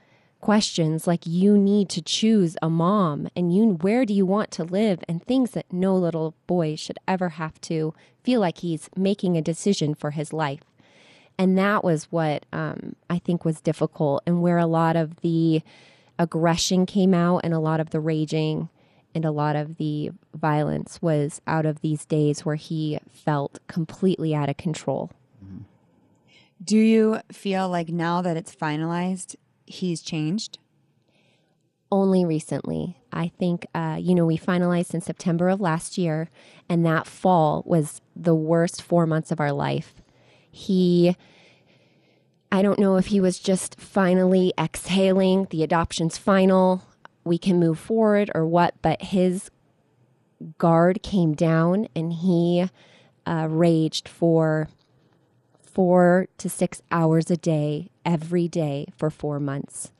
[0.41, 4.63] questions like you need to choose a mom and you where do you want to
[4.63, 9.37] live and things that no little boy should ever have to feel like he's making
[9.37, 10.61] a decision for his life
[11.37, 15.61] and that was what um, i think was difficult and where a lot of the
[16.19, 18.69] aggression came out and a lot of the raging
[19.13, 24.33] and a lot of the violence was out of these days where he felt completely
[24.35, 25.11] out of control
[26.63, 30.59] Do you feel like now that it's finalized, he's changed?
[31.91, 32.95] only recently.
[33.11, 36.29] I think, uh, you know, we finalized in September of last year,
[36.69, 40.00] and that fall was the worst four months of our life.
[40.51, 41.15] He,
[42.51, 46.83] I don't know if he was just finally exhaling, the adoption's final,
[47.23, 49.49] we can move forward or what, but his
[50.57, 52.69] guard came down and he
[53.25, 54.69] uh, raged for
[55.61, 59.91] four to six hours a day every day for four months.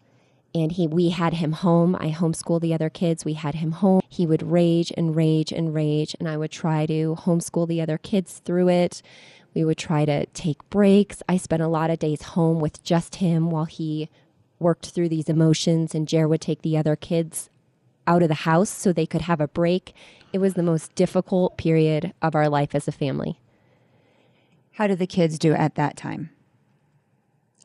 [0.54, 1.96] And he we had him home.
[1.96, 3.24] I homeschooled the other kids.
[3.24, 4.02] We had him home.
[4.10, 7.98] He would rage and rage and rage and i would try to homeschool the other
[7.98, 9.02] kids through it
[9.54, 13.16] we would try to take breaks i spent a lot of days home with just
[13.16, 14.10] him while he
[14.60, 17.50] worked through these emotions and jer would take the other kids
[18.08, 19.94] out of the house so they could have a break
[20.34, 23.40] it was the most difficult period of our life as a family
[24.74, 26.30] How did the kids do at that time?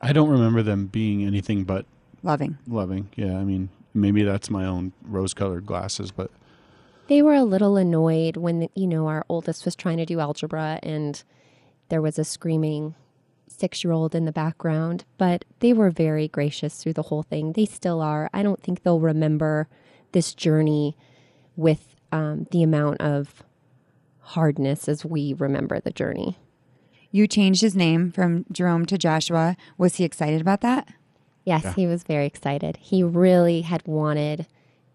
[0.01, 1.85] I don't remember them being anything but
[2.23, 2.57] Loving.
[2.67, 3.09] loving.
[3.15, 6.29] Yeah, I mean, maybe that's my own rose-colored glasses, but
[7.07, 10.79] They were a little annoyed when, you know, our oldest was trying to do algebra
[10.83, 11.23] and
[11.89, 12.95] there was a screaming
[13.47, 17.53] six year old in the background, but they were very gracious through the whole thing.
[17.53, 18.29] They still are.
[18.33, 19.67] I don't think they'll remember
[20.11, 20.95] this journey
[21.55, 23.43] with um, the amount of
[24.19, 26.37] hardness as we remember the journey.
[27.11, 29.55] You changed his name from Jerome to Joshua.
[29.77, 30.87] Was he excited about that?
[31.45, 32.77] Yes, he was very excited.
[32.77, 34.45] He really had wanted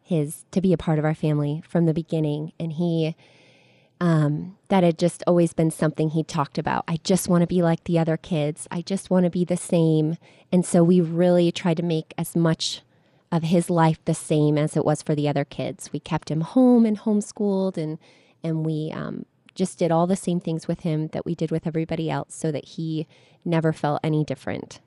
[0.02, 3.16] his to be a part of our family from the beginning, and he
[4.02, 6.82] um, that had just always been something he talked about.
[6.88, 8.66] I just want to be like the other kids.
[8.68, 10.16] I just want to be the same.
[10.50, 12.82] And so we really tried to make as much
[13.30, 15.92] of his life the same as it was for the other kids.
[15.92, 17.98] We kept him home and homeschooled, and
[18.42, 21.64] and we um, just did all the same things with him that we did with
[21.64, 23.06] everybody else, so that he
[23.44, 24.80] never felt any different.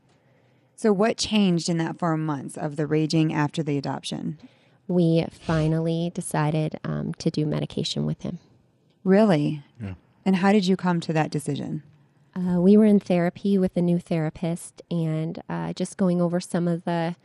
[0.76, 4.40] So, what changed in that four months of the raging after the adoption?
[4.90, 8.40] We finally decided um, to do medication with him.
[9.06, 9.64] Really?
[9.82, 9.94] Yeah.
[10.26, 11.84] And how did you come to that decision?
[12.36, 16.68] Uh, we were in therapy with a new therapist and uh, just going over some
[16.68, 17.16] of the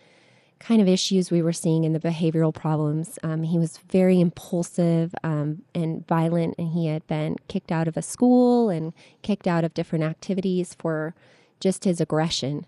[0.61, 3.19] kind of issues we were seeing in the behavioral problems.
[3.25, 7.97] Um, he was very impulsive um, and violent, and he had been kicked out of
[7.97, 11.15] a school and kicked out of different activities for
[11.61, 12.67] just his aggression.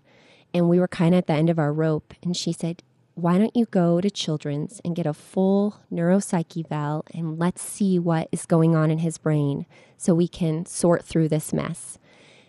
[0.55, 2.15] And we were kind of at the end of our rope.
[2.23, 2.81] And she said,
[3.15, 7.99] Why don't you go to Children's and get a full neuropsych eval and let's see
[7.99, 11.99] what is going on in his brain so we can sort through this mess.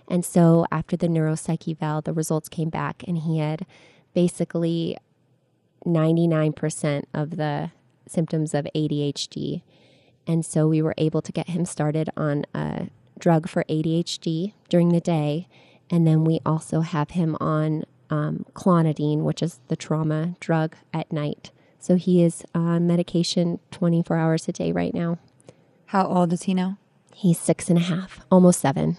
[0.08, 3.66] And so after the neuropsych eval, the results came back, and he had
[4.14, 4.96] basically
[5.86, 7.70] 99% of the
[8.06, 9.62] symptoms of ADHD.
[10.26, 14.90] And so we were able to get him started on a drug for ADHD during
[14.90, 15.48] the day.
[15.90, 21.10] And then we also have him on um, clonidine, which is the trauma drug at
[21.12, 21.50] night.
[21.78, 25.18] So he is on medication 24 hours a day right now.
[25.86, 26.78] How old is he now?
[27.14, 28.96] He's six and a half, almost seven.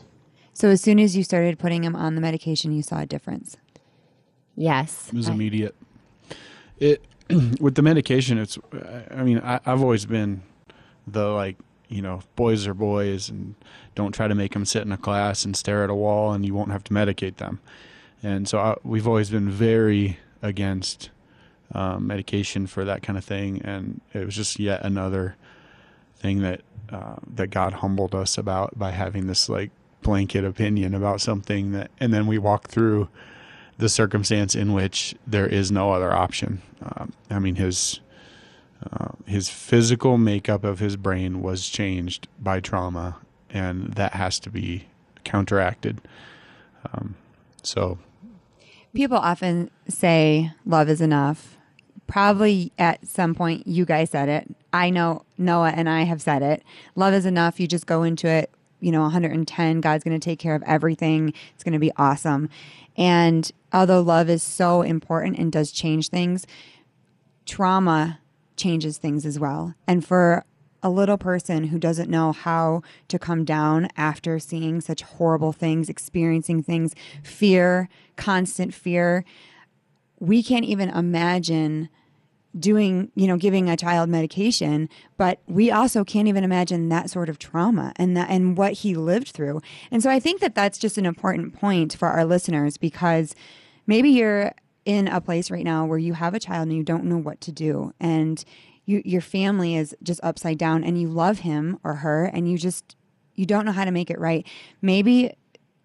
[0.53, 3.57] So, as soon as you started putting him on the medication, you saw a difference.
[4.55, 5.09] Yes.
[5.09, 5.75] It was I- immediate.
[6.79, 7.03] It
[7.59, 8.37] with the medication.
[8.37, 8.57] It's.
[9.11, 10.43] I mean, I, I've always been
[11.07, 11.57] the like
[11.89, 13.55] you know boys are boys and
[13.95, 16.45] don't try to make them sit in a class and stare at a wall and
[16.45, 17.59] you won't have to medicate them.
[18.25, 21.11] And so I, we've always been very against
[21.73, 23.61] um, medication for that kind of thing.
[23.61, 25.35] And it was just yet another
[26.15, 29.69] thing that uh, that God humbled us about by having this like
[30.01, 33.09] blanket opinion about something that, and then we walk through
[33.77, 36.63] the circumstance in which there is no other option.
[36.81, 37.99] Um, I mean, his
[38.91, 43.17] uh, his physical makeup of his brain was changed by trauma,
[43.51, 44.87] and that has to be
[45.23, 46.01] counteracted.
[46.91, 47.15] Um,
[47.61, 47.97] so,
[48.95, 51.57] People often say love is enough.
[52.07, 54.55] Probably at some point you guys said it.
[54.71, 56.63] I know Noah and I have said it.
[56.95, 57.59] Love is enough.
[57.59, 59.81] You just go into it, you know, 110.
[59.81, 61.33] God's going to take care of everything.
[61.53, 62.49] It's going to be awesome.
[62.95, 66.47] And although love is so important and does change things,
[67.45, 68.19] trauma
[68.55, 69.75] changes things as well.
[69.87, 70.45] And for
[70.85, 75.89] a little person who doesn't know how to come down after seeing such horrible things,
[75.89, 76.93] experiencing things,
[77.23, 79.25] fear, constant fear,
[80.19, 81.89] we can't even imagine
[82.57, 87.29] doing, you know, giving a child medication, but we also can't even imagine that sort
[87.29, 89.63] of trauma and that and what he lived through.
[89.89, 93.33] And so I think that that's just an important point for our listeners because
[93.87, 94.53] maybe you're
[94.85, 97.41] in a place right now where you have a child and you don't know what
[97.41, 98.45] to do and
[98.85, 102.57] you, your family is just upside down and you love him or her and you
[102.57, 102.95] just
[103.35, 104.47] you don't know how to make it right.
[104.81, 105.33] Maybe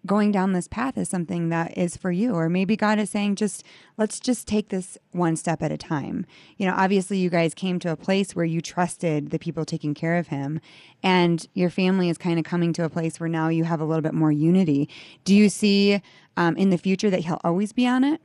[0.05, 3.35] going down this path is something that is for you or maybe god is saying
[3.35, 3.63] just
[3.97, 6.25] let's just take this one step at a time.
[6.57, 9.93] You know obviously you guys came to a place where you trusted the people taking
[9.93, 10.59] care of him
[11.03, 13.85] and your family is kind of coming to a place where now you have a
[13.85, 14.89] little bit more unity.
[15.23, 16.01] Do you see
[16.37, 18.21] um, in the future that he'll always be on it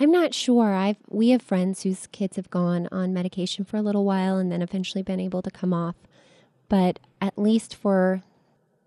[0.00, 0.74] I'm not sure.
[0.74, 4.50] I've we have friends whose kids have gone on medication for a little while and
[4.50, 5.94] then eventually been able to come off.
[6.68, 8.22] But at least for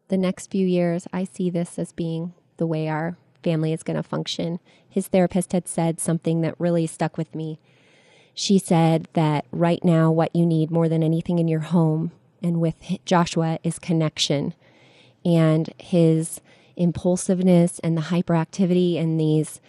[0.10, 3.96] the next few years, I see this as being the way our family is going
[3.96, 4.60] to function.
[4.89, 7.60] His therapist had said something that really stuck with me.
[8.34, 12.12] She said that right now, what you need more than anything in your home
[12.43, 14.54] and with Joshua is connection.
[15.26, 16.41] And his
[16.76, 19.60] impulsiveness and the hyperactivity and these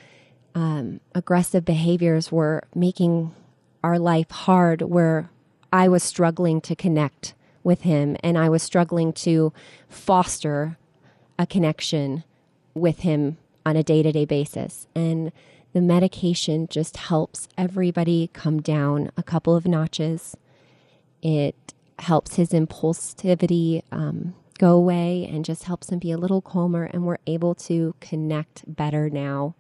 [0.54, 3.34] um, aggressive behaviors were making
[3.82, 5.30] our life hard where
[5.72, 9.52] I was struggling to connect with him and I was struggling to
[9.88, 10.78] foster
[11.38, 12.24] a connection
[12.74, 14.86] with him on a day to day basis.
[14.94, 15.32] And
[15.72, 20.36] the medication just helps everybody come down a couple of notches.
[21.22, 26.84] It helps his impulsivity um, go away and just helps him be a little calmer.
[26.84, 29.54] And we're able to connect better now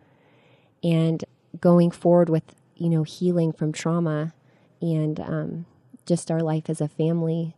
[0.82, 1.24] and
[1.60, 4.32] going forward with you know healing from trauma
[4.80, 5.66] and um,
[6.06, 7.56] just our life as a family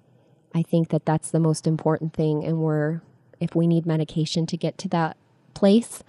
[0.54, 3.00] i think that that's the most important thing and we're
[3.40, 5.16] if we need medication to get to that
[5.54, 6.02] place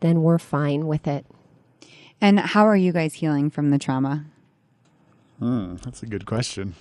[0.00, 1.24] then we're fine with it
[2.20, 4.26] and how are you guys healing from the trauma
[5.38, 6.74] Hmm, that's a good question.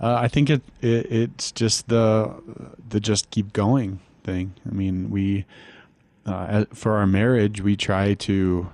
[0.00, 2.34] Uh, I think it, it it's just the
[2.88, 4.54] the just keep going thing.
[4.68, 5.44] I mean, we
[6.26, 8.72] uh, for our marriage we try to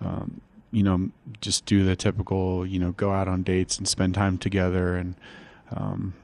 [0.00, 0.40] um,
[0.72, 4.36] you know, just do the typical, you know, go out on dates and spend time
[4.38, 4.96] together.
[4.96, 5.14] And,
[5.74, 6.14] um,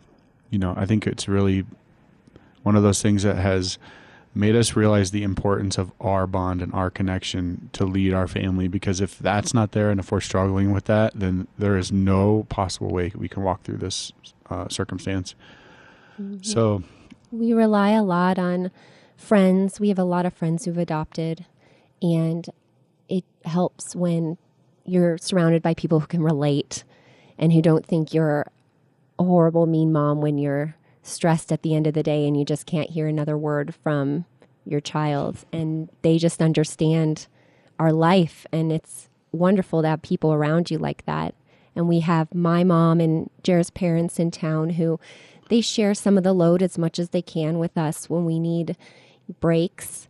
[0.50, 1.64] you know, I think it's really
[2.62, 3.78] one of those things that has
[4.34, 8.66] made us realize the importance of our bond and our connection to lead our family
[8.66, 12.46] because if that's not there and if we're struggling with that then there is no
[12.48, 14.10] possible way we can walk through this
[14.48, 15.34] uh, circumstance
[16.20, 16.38] mm-hmm.
[16.42, 16.82] so
[17.30, 18.70] we rely a lot on
[19.18, 21.44] friends we have a lot of friends who've adopted
[22.00, 22.48] and
[23.08, 24.38] it helps when
[24.84, 26.84] you're surrounded by people who can relate
[27.38, 28.46] and who don't think you're
[29.18, 32.44] a horrible mean mom when you're stressed at the end of the day and you
[32.44, 34.24] just can't hear another word from
[34.64, 35.44] your child.
[35.52, 37.26] And they just understand
[37.78, 38.46] our life.
[38.52, 41.34] And it's wonderful to have people around you like that.
[41.74, 45.00] And we have my mom and Jared's parents in town who
[45.48, 48.38] they share some of the load as much as they can with us when we
[48.38, 48.76] need
[49.40, 50.08] breaks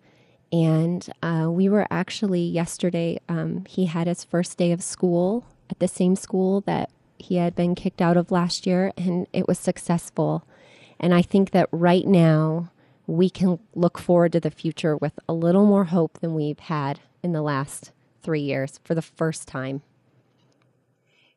[0.52, 5.78] and uh, we were actually yesterday um, he had his first day of school at
[5.78, 9.58] the same school that he had been kicked out of last year and it was
[9.58, 10.44] successful
[11.00, 12.70] and I think that right now
[13.06, 17.00] we can look forward to the future with a little more hope than we've had
[17.22, 17.90] in the last
[18.22, 19.82] three years for the first time.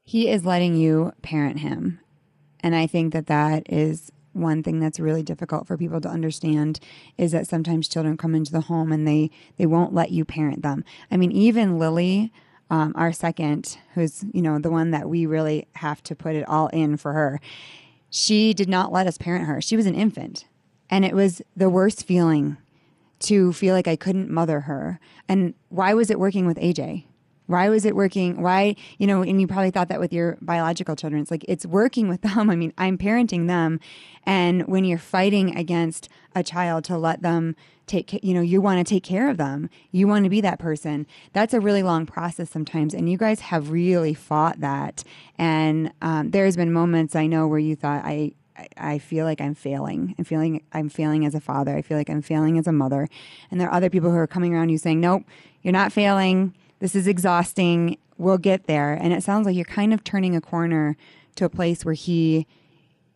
[0.03, 1.99] He is letting you parent him.
[2.59, 6.79] And I think that that is one thing that's really difficult for people to understand
[7.17, 10.61] is that sometimes children come into the home and they they won't let you parent
[10.61, 10.83] them.
[11.09, 12.31] I mean, even Lily,
[12.69, 16.47] um, our second, who's you know the one that we really have to put it
[16.47, 17.39] all in for her
[18.15, 19.59] she did not let us parent her.
[19.59, 20.45] She was an infant.
[20.89, 22.55] And it was the worst feeling
[23.19, 25.01] to feel like I couldn't mother her.
[25.27, 27.07] And why was it working with AJ?
[27.47, 28.41] Why was it working?
[28.41, 31.21] Why, you know, and you probably thought that with your biological children.
[31.21, 32.49] It's like it's working with them.
[32.49, 33.79] I mean, I'm parenting them.
[34.25, 37.55] And when you're fighting against a child to let them
[37.87, 40.57] take you know you want to take care of them you want to be that
[40.57, 45.03] person that's a really long process sometimes and you guys have really fought that
[45.37, 48.31] and um, there's been moments i know where you thought i
[48.77, 50.15] I feel like I'm failing.
[50.17, 51.75] I'm feeling I'm failing as a father.
[51.75, 53.09] I feel like I'm failing as a mother.
[53.51, 55.23] And there are other people who are coming around you saying, "Nope,
[55.61, 56.53] you're not failing.
[56.85, 57.97] This is exhausting.
[58.19, 60.95] We'll get there." And it sounds like you're kind of turning a corner
[61.35, 62.45] to a place where he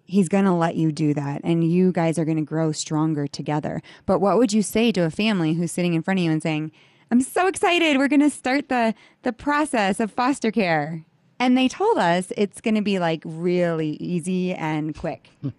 [0.06, 3.28] he's going to let you do that and you guys are going to grow stronger
[3.28, 3.80] together.
[4.08, 6.42] But what would you say to a family who's sitting in front of you and
[6.42, 6.72] saying,
[7.12, 8.00] "I'm so excited.
[8.00, 11.06] We're going to start the the process of foster care."
[11.40, 15.30] And they told us it's going to be like really easy and quick.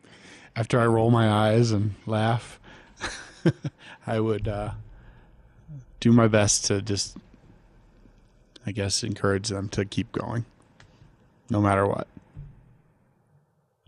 [0.57, 2.59] After I roll my eyes and laugh,
[4.07, 4.73] I would uh,
[6.01, 7.17] do my best to just,
[8.67, 10.45] I guess, encourage them to keep going,
[11.49, 12.07] no matter what.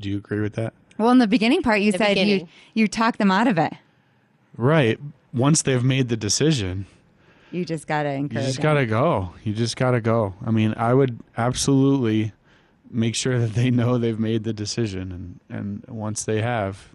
[0.01, 0.73] Do you agree with that?
[0.99, 2.49] Well, in the beginning part, you The said you beginning.
[2.75, 3.73] you talk them out of it.
[4.57, 4.99] Right.
[5.33, 6.87] Once they've made the decision,
[7.51, 8.43] You just gotta encourage.
[8.43, 8.63] you just them.
[8.63, 9.35] got to go.
[9.45, 10.35] You just got to go.
[10.45, 12.33] I mean, I would absolutely
[12.91, 15.39] make sure that they know they've made the decision.
[15.49, 16.89] And, and once they have,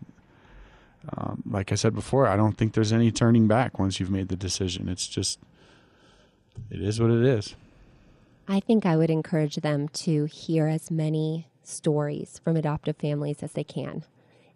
[1.18, 4.28] um, like I said before, I don't think there's any turning back once you've made
[4.28, 4.90] the decision.
[4.90, 5.40] It's just,
[6.70, 7.56] it is what it is.
[8.48, 13.52] I think I would encourage them to hear as many stories from adoptive families as
[13.52, 14.04] they can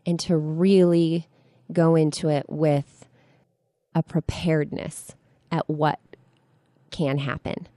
[0.05, 1.27] and to really
[1.73, 3.05] go into it with
[3.93, 5.15] a preparedness
[5.51, 5.99] at what
[6.89, 7.67] can happen.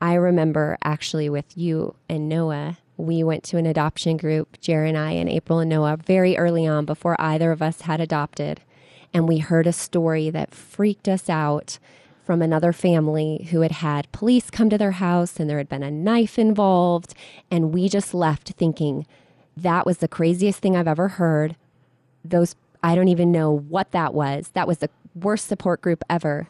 [0.00, 4.98] I remember actually with you and Noah, we went to an adoption group, Jerry and
[4.98, 8.60] I, and April and Noah, very early on before either of us had adopted.
[9.14, 11.78] And we heard a story that freaked us out
[12.28, 15.82] from another family who had had police come to their house and there had been
[15.82, 17.14] a knife involved.
[17.50, 19.06] And we just left thinking,
[19.56, 21.56] that was the craziest thing I've ever heard.
[22.22, 24.50] Those, I don't even know what that was.
[24.52, 26.46] That was the worst support group ever.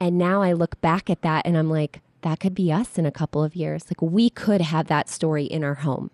[0.00, 3.06] And now I look back at that and I'm like, that could be us in
[3.06, 3.84] a couple of years.
[3.84, 6.10] Like we could have that story in our home.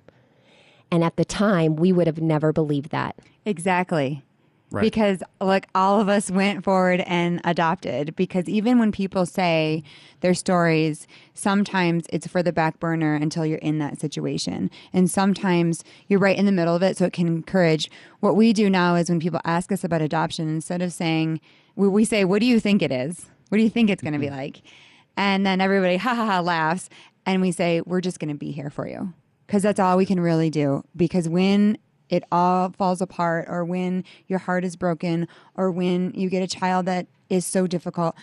[0.91, 3.17] And at the time, we would have never believed that.
[3.47, 4.25] Exactly.
[4.77, 4.83] Right.
[4.83, 8.14] Because like all of us went forward and adopted.
[8.14, 9.83] Because even when people say
[10.20, 14.70] their stories, sometimes it's for the back burner until you're in that situation.
[14.93, 17.91] And sometimes you're right in the middle of it, so it can encourage.
[18.20, 21.41] What we do now is when people ask us about adoption, instead of saying,
[21.74, 23.27] we, we say, What do you think it is?
[23.49, 24.37] What do you think it's going to be mm-hmm.
[24.37, 24.62] like?
[25.16, 26.91] And then everybody, ha ha ha, laughs.
[27.24, 29.14] And we say, We're just going to be here for you.
[29.47, 30.83] Because that's all we can really do.
[30.97, 31.79] Because when
[32.09, 36.47] it all falls apart, or when your heart is broken, or when you get a
[36.47, 38.15] child that is so difficult,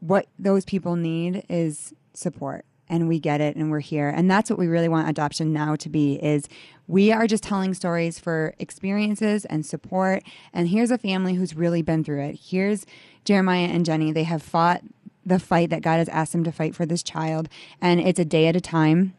[0.00, 2.64] what those people need is support.
[2.88, 4.10] And we get it and we're here.
[4.10, 6.46] And that's what we really want adoption now to be is
[6.86, 10.22] we are just telling stories for experiences and support.
[10.52, 12.38] And here's a family who's really been through it.
[12.42, 12.84] Here's
[13.24, 14.12] Jeremiah and Jenny.
[14.12, 14.82] They have fought
[15.24, 17.48] the fight that God has asked them to fight for this child.
[17.80, 19.14] And it's a day at a time.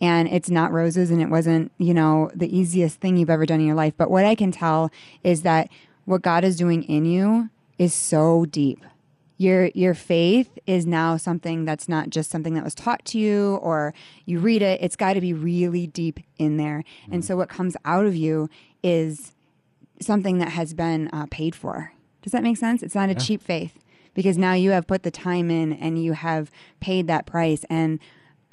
[0.00, 3.60] And it's not roses and it wasn't, you know, the easiest thing you've ever done
[3.60, 3.94] in your life.
[3.96, 4.90] But what I can tell
[5.22, 5.68] is that
[6.04, 8.84] what God is doing in you is so deep.
[9.38, 13.56] Your your faith is now something that's not just something that was taught to you
[13.56, 13.92] or
[14.24, 14.80] you read it.
[14.82, 16.84] It's got to be really deep in there.
[17.10, 18.48] And so what comes out of you
[18.82, 19.34] is
[20.00, 21.92] something that has been uh, paid for.
[22.22, 22.82] Does that make sense?
[22.82, 23.78] It's not a cheap faith
[24.14, 27.64] because now you have put the time in and you have paid that price.
[27.68, 28.00] And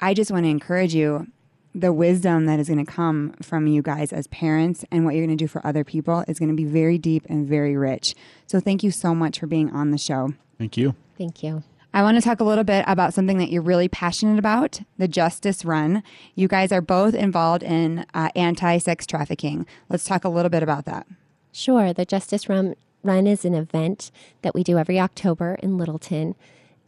[0.04, 1.28] I just want to encourage you
[1.74, 5.24] the wisdom that is going to come from you guys as parents and what you're
[5.24, 8.14] going to do for other people is going to be very deep and very rich.
[8.46, 10.34] So thank you so much for being on the show.
[10.58, 10.94] Thank you.
[11.16, 11.62] Thank you.
[11.94, 15.08] I want to talk a little bit about something that you're really passionate about the
[15.08, 16.02] Justice Run.
[16.34, 19.66] You guys are both involved in uh, anti sex trafficking.
[19.88, 21.06] Let's talk a little bit about that.
[21.50, 21.94] Sure.
[21.94, 24.10] The Justice Run, Run is an event
[24.42, 26.34] that we do every October in Littleton.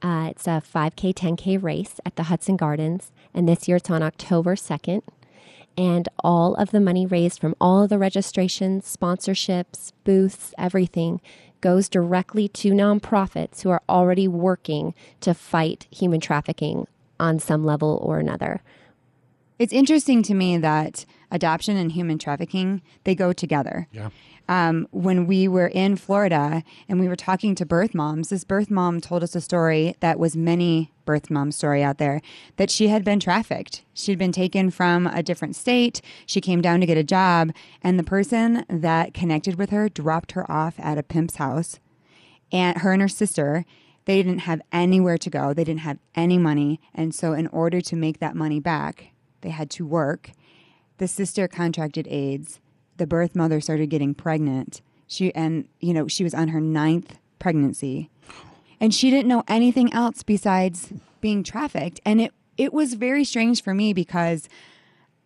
[0.02, 4.02] Uh, it's a 5K, 10K race at the Hudson Gardens, and this year it's on
[4.02, 5.02] October 2nd.
[5.78, 11.20] And all of the money raised from all of the registrations, sponsorships, booths, everything
[11.60, 16.86] goes directly to nonprofits who are already working to fight human trafficking
[17.18, 18.62] on some level or another.
[19.58, 23.88] It's interesting to me that adoption and human trafficking they go together.
[23.90, 24.10] Yeah.
[24.48, 28.70] Um, when we were in Florida and we were talking to birth moms, this birth
[28.70, 32.20] mom told us a story that was many birth mom story out there
[32.56, 33.82] that she had been trafficked.
[33.94, 36.00] She'd been taken from a different state.
[36.26, 37.50] She came down to get a job,
[37.82, 41.80] and the person that connected with her dropped her off at a pimp's house.
[42.52, 43.64] And her and her sister,
[44.04, 45.52] they didn't have anywhere to go.
[45.52, 49.50] They didn't have any money, and so in order to make that money back, they
[49.50, 50.30] had to work.
[50.98, 52.60] The sister contracted AIDS.
[52.96, 54.80] The birth mother started getting pregnant.
[55.06, 58.10] She and you know she was on her ninth pregnancy,
[58.80, 62.00] and she didn't know anything else besides being trafficked.
[62.04, 64.48] And it it was very strange for me because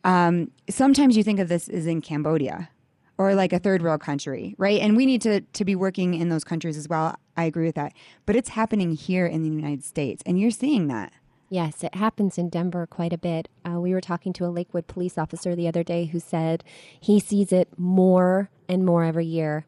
[0.05, 2.71] um, sometimes you think of this as in Cambodia
[3.19, 4.81] or like a third world country, right?
[4.81, 7.17] And we need to to be working in those countries as well.
[7.37, 7.93] I agree with that,
[8.27, 11.13] but it's happening here in the United States, and you're seeing that.
[11.53, 13.49] Yes, it happens in Denver quite a bit.
[13.69, 16.63] Uh, we were talking to a Lakewood police officer the other day who said
[17.01, 19.67] he sees it more and more every year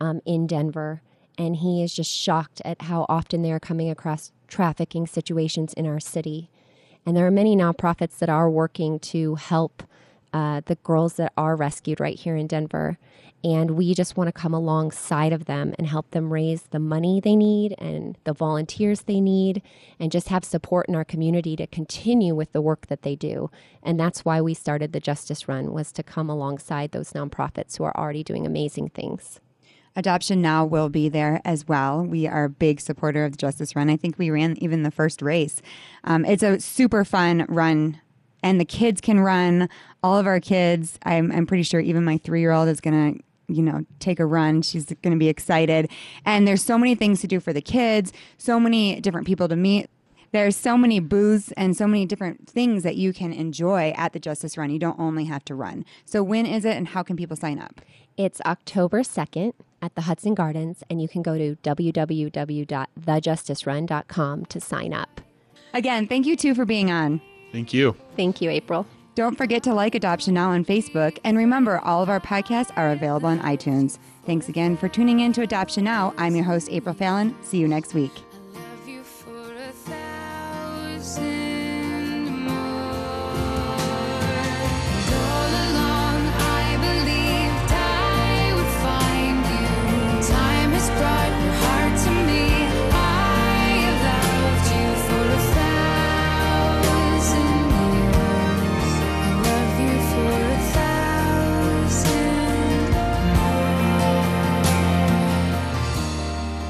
[0.00, 1.02] um, in Denver.
[1.38, 5.86] And he is just shocked at how often they are coming across trafficking situations in
[5.86, 6.50] our city.
[7.06, 9.84] And there are many nonprofits that are working to help
[10.32, 12.98] uh, the girls that are rescued right here in Denver.
[13.42, 17.20] And we just want to come alongside of them and help them raise the money
[17.20, 19.62] they need and the volunteers they need
[19.98, 23.50] and just have support in our community to continue with the work that they do.
[23.82, 27.84] And that's why we started the Justice Run was to come alongside those nonprofits who
[27.84, 29.40] are already doing amazing things.
[29.96, 32.02] Adoption Now will be there as well.
[32.02, 33.90] We are a big supporter of the Justice Run.
[33.90, 35.60] I think we ran even the first race.
[36.04, 38.00] Um, it's a super fun run,
[38.42, 39.68] and the kids can run.
[40.02, 43.14] All of our kids, I'm, I'm pretty sure even my three year old is going
[43.14, 43.20] to
[43.50, 44.62] you know take a run.
[44.62, 45.90] She's going to be excited.
[46.24, 49.56] And there's so many things to do for the kids so many different people to
[49.56, 49.90] meet.
[50.32, 54.20] There's so many booths and so many different things that you can enjoy at the
[54.20, 54.70] justice run.
[54.70, 55.84] You don't only have to run.
[56.04, 57.80] So when is it and how can people sign up?
[58.16, 64.94] It's October 2nd at the Hudson Gardens, and you can go to www.thejusticerun.com to sign
[64.94, 65.20] up.
[65.72, 67.20] again thank you too for being on
[67.52, 67.96] Thank you.
[68.16, 68.86] Thank you, April.
[69.14, 71.18] Don't forget to like Adoption Now on Facebook.
[71.24, 73.98] And remember, all of our podcasts are available on iTunes.
[74.24, 76.14] Thanks again for tuning in to Adoption Now.
[76.16, 77.34] I'm your host, April Fallon.
[77.42, 78.12] See you next week.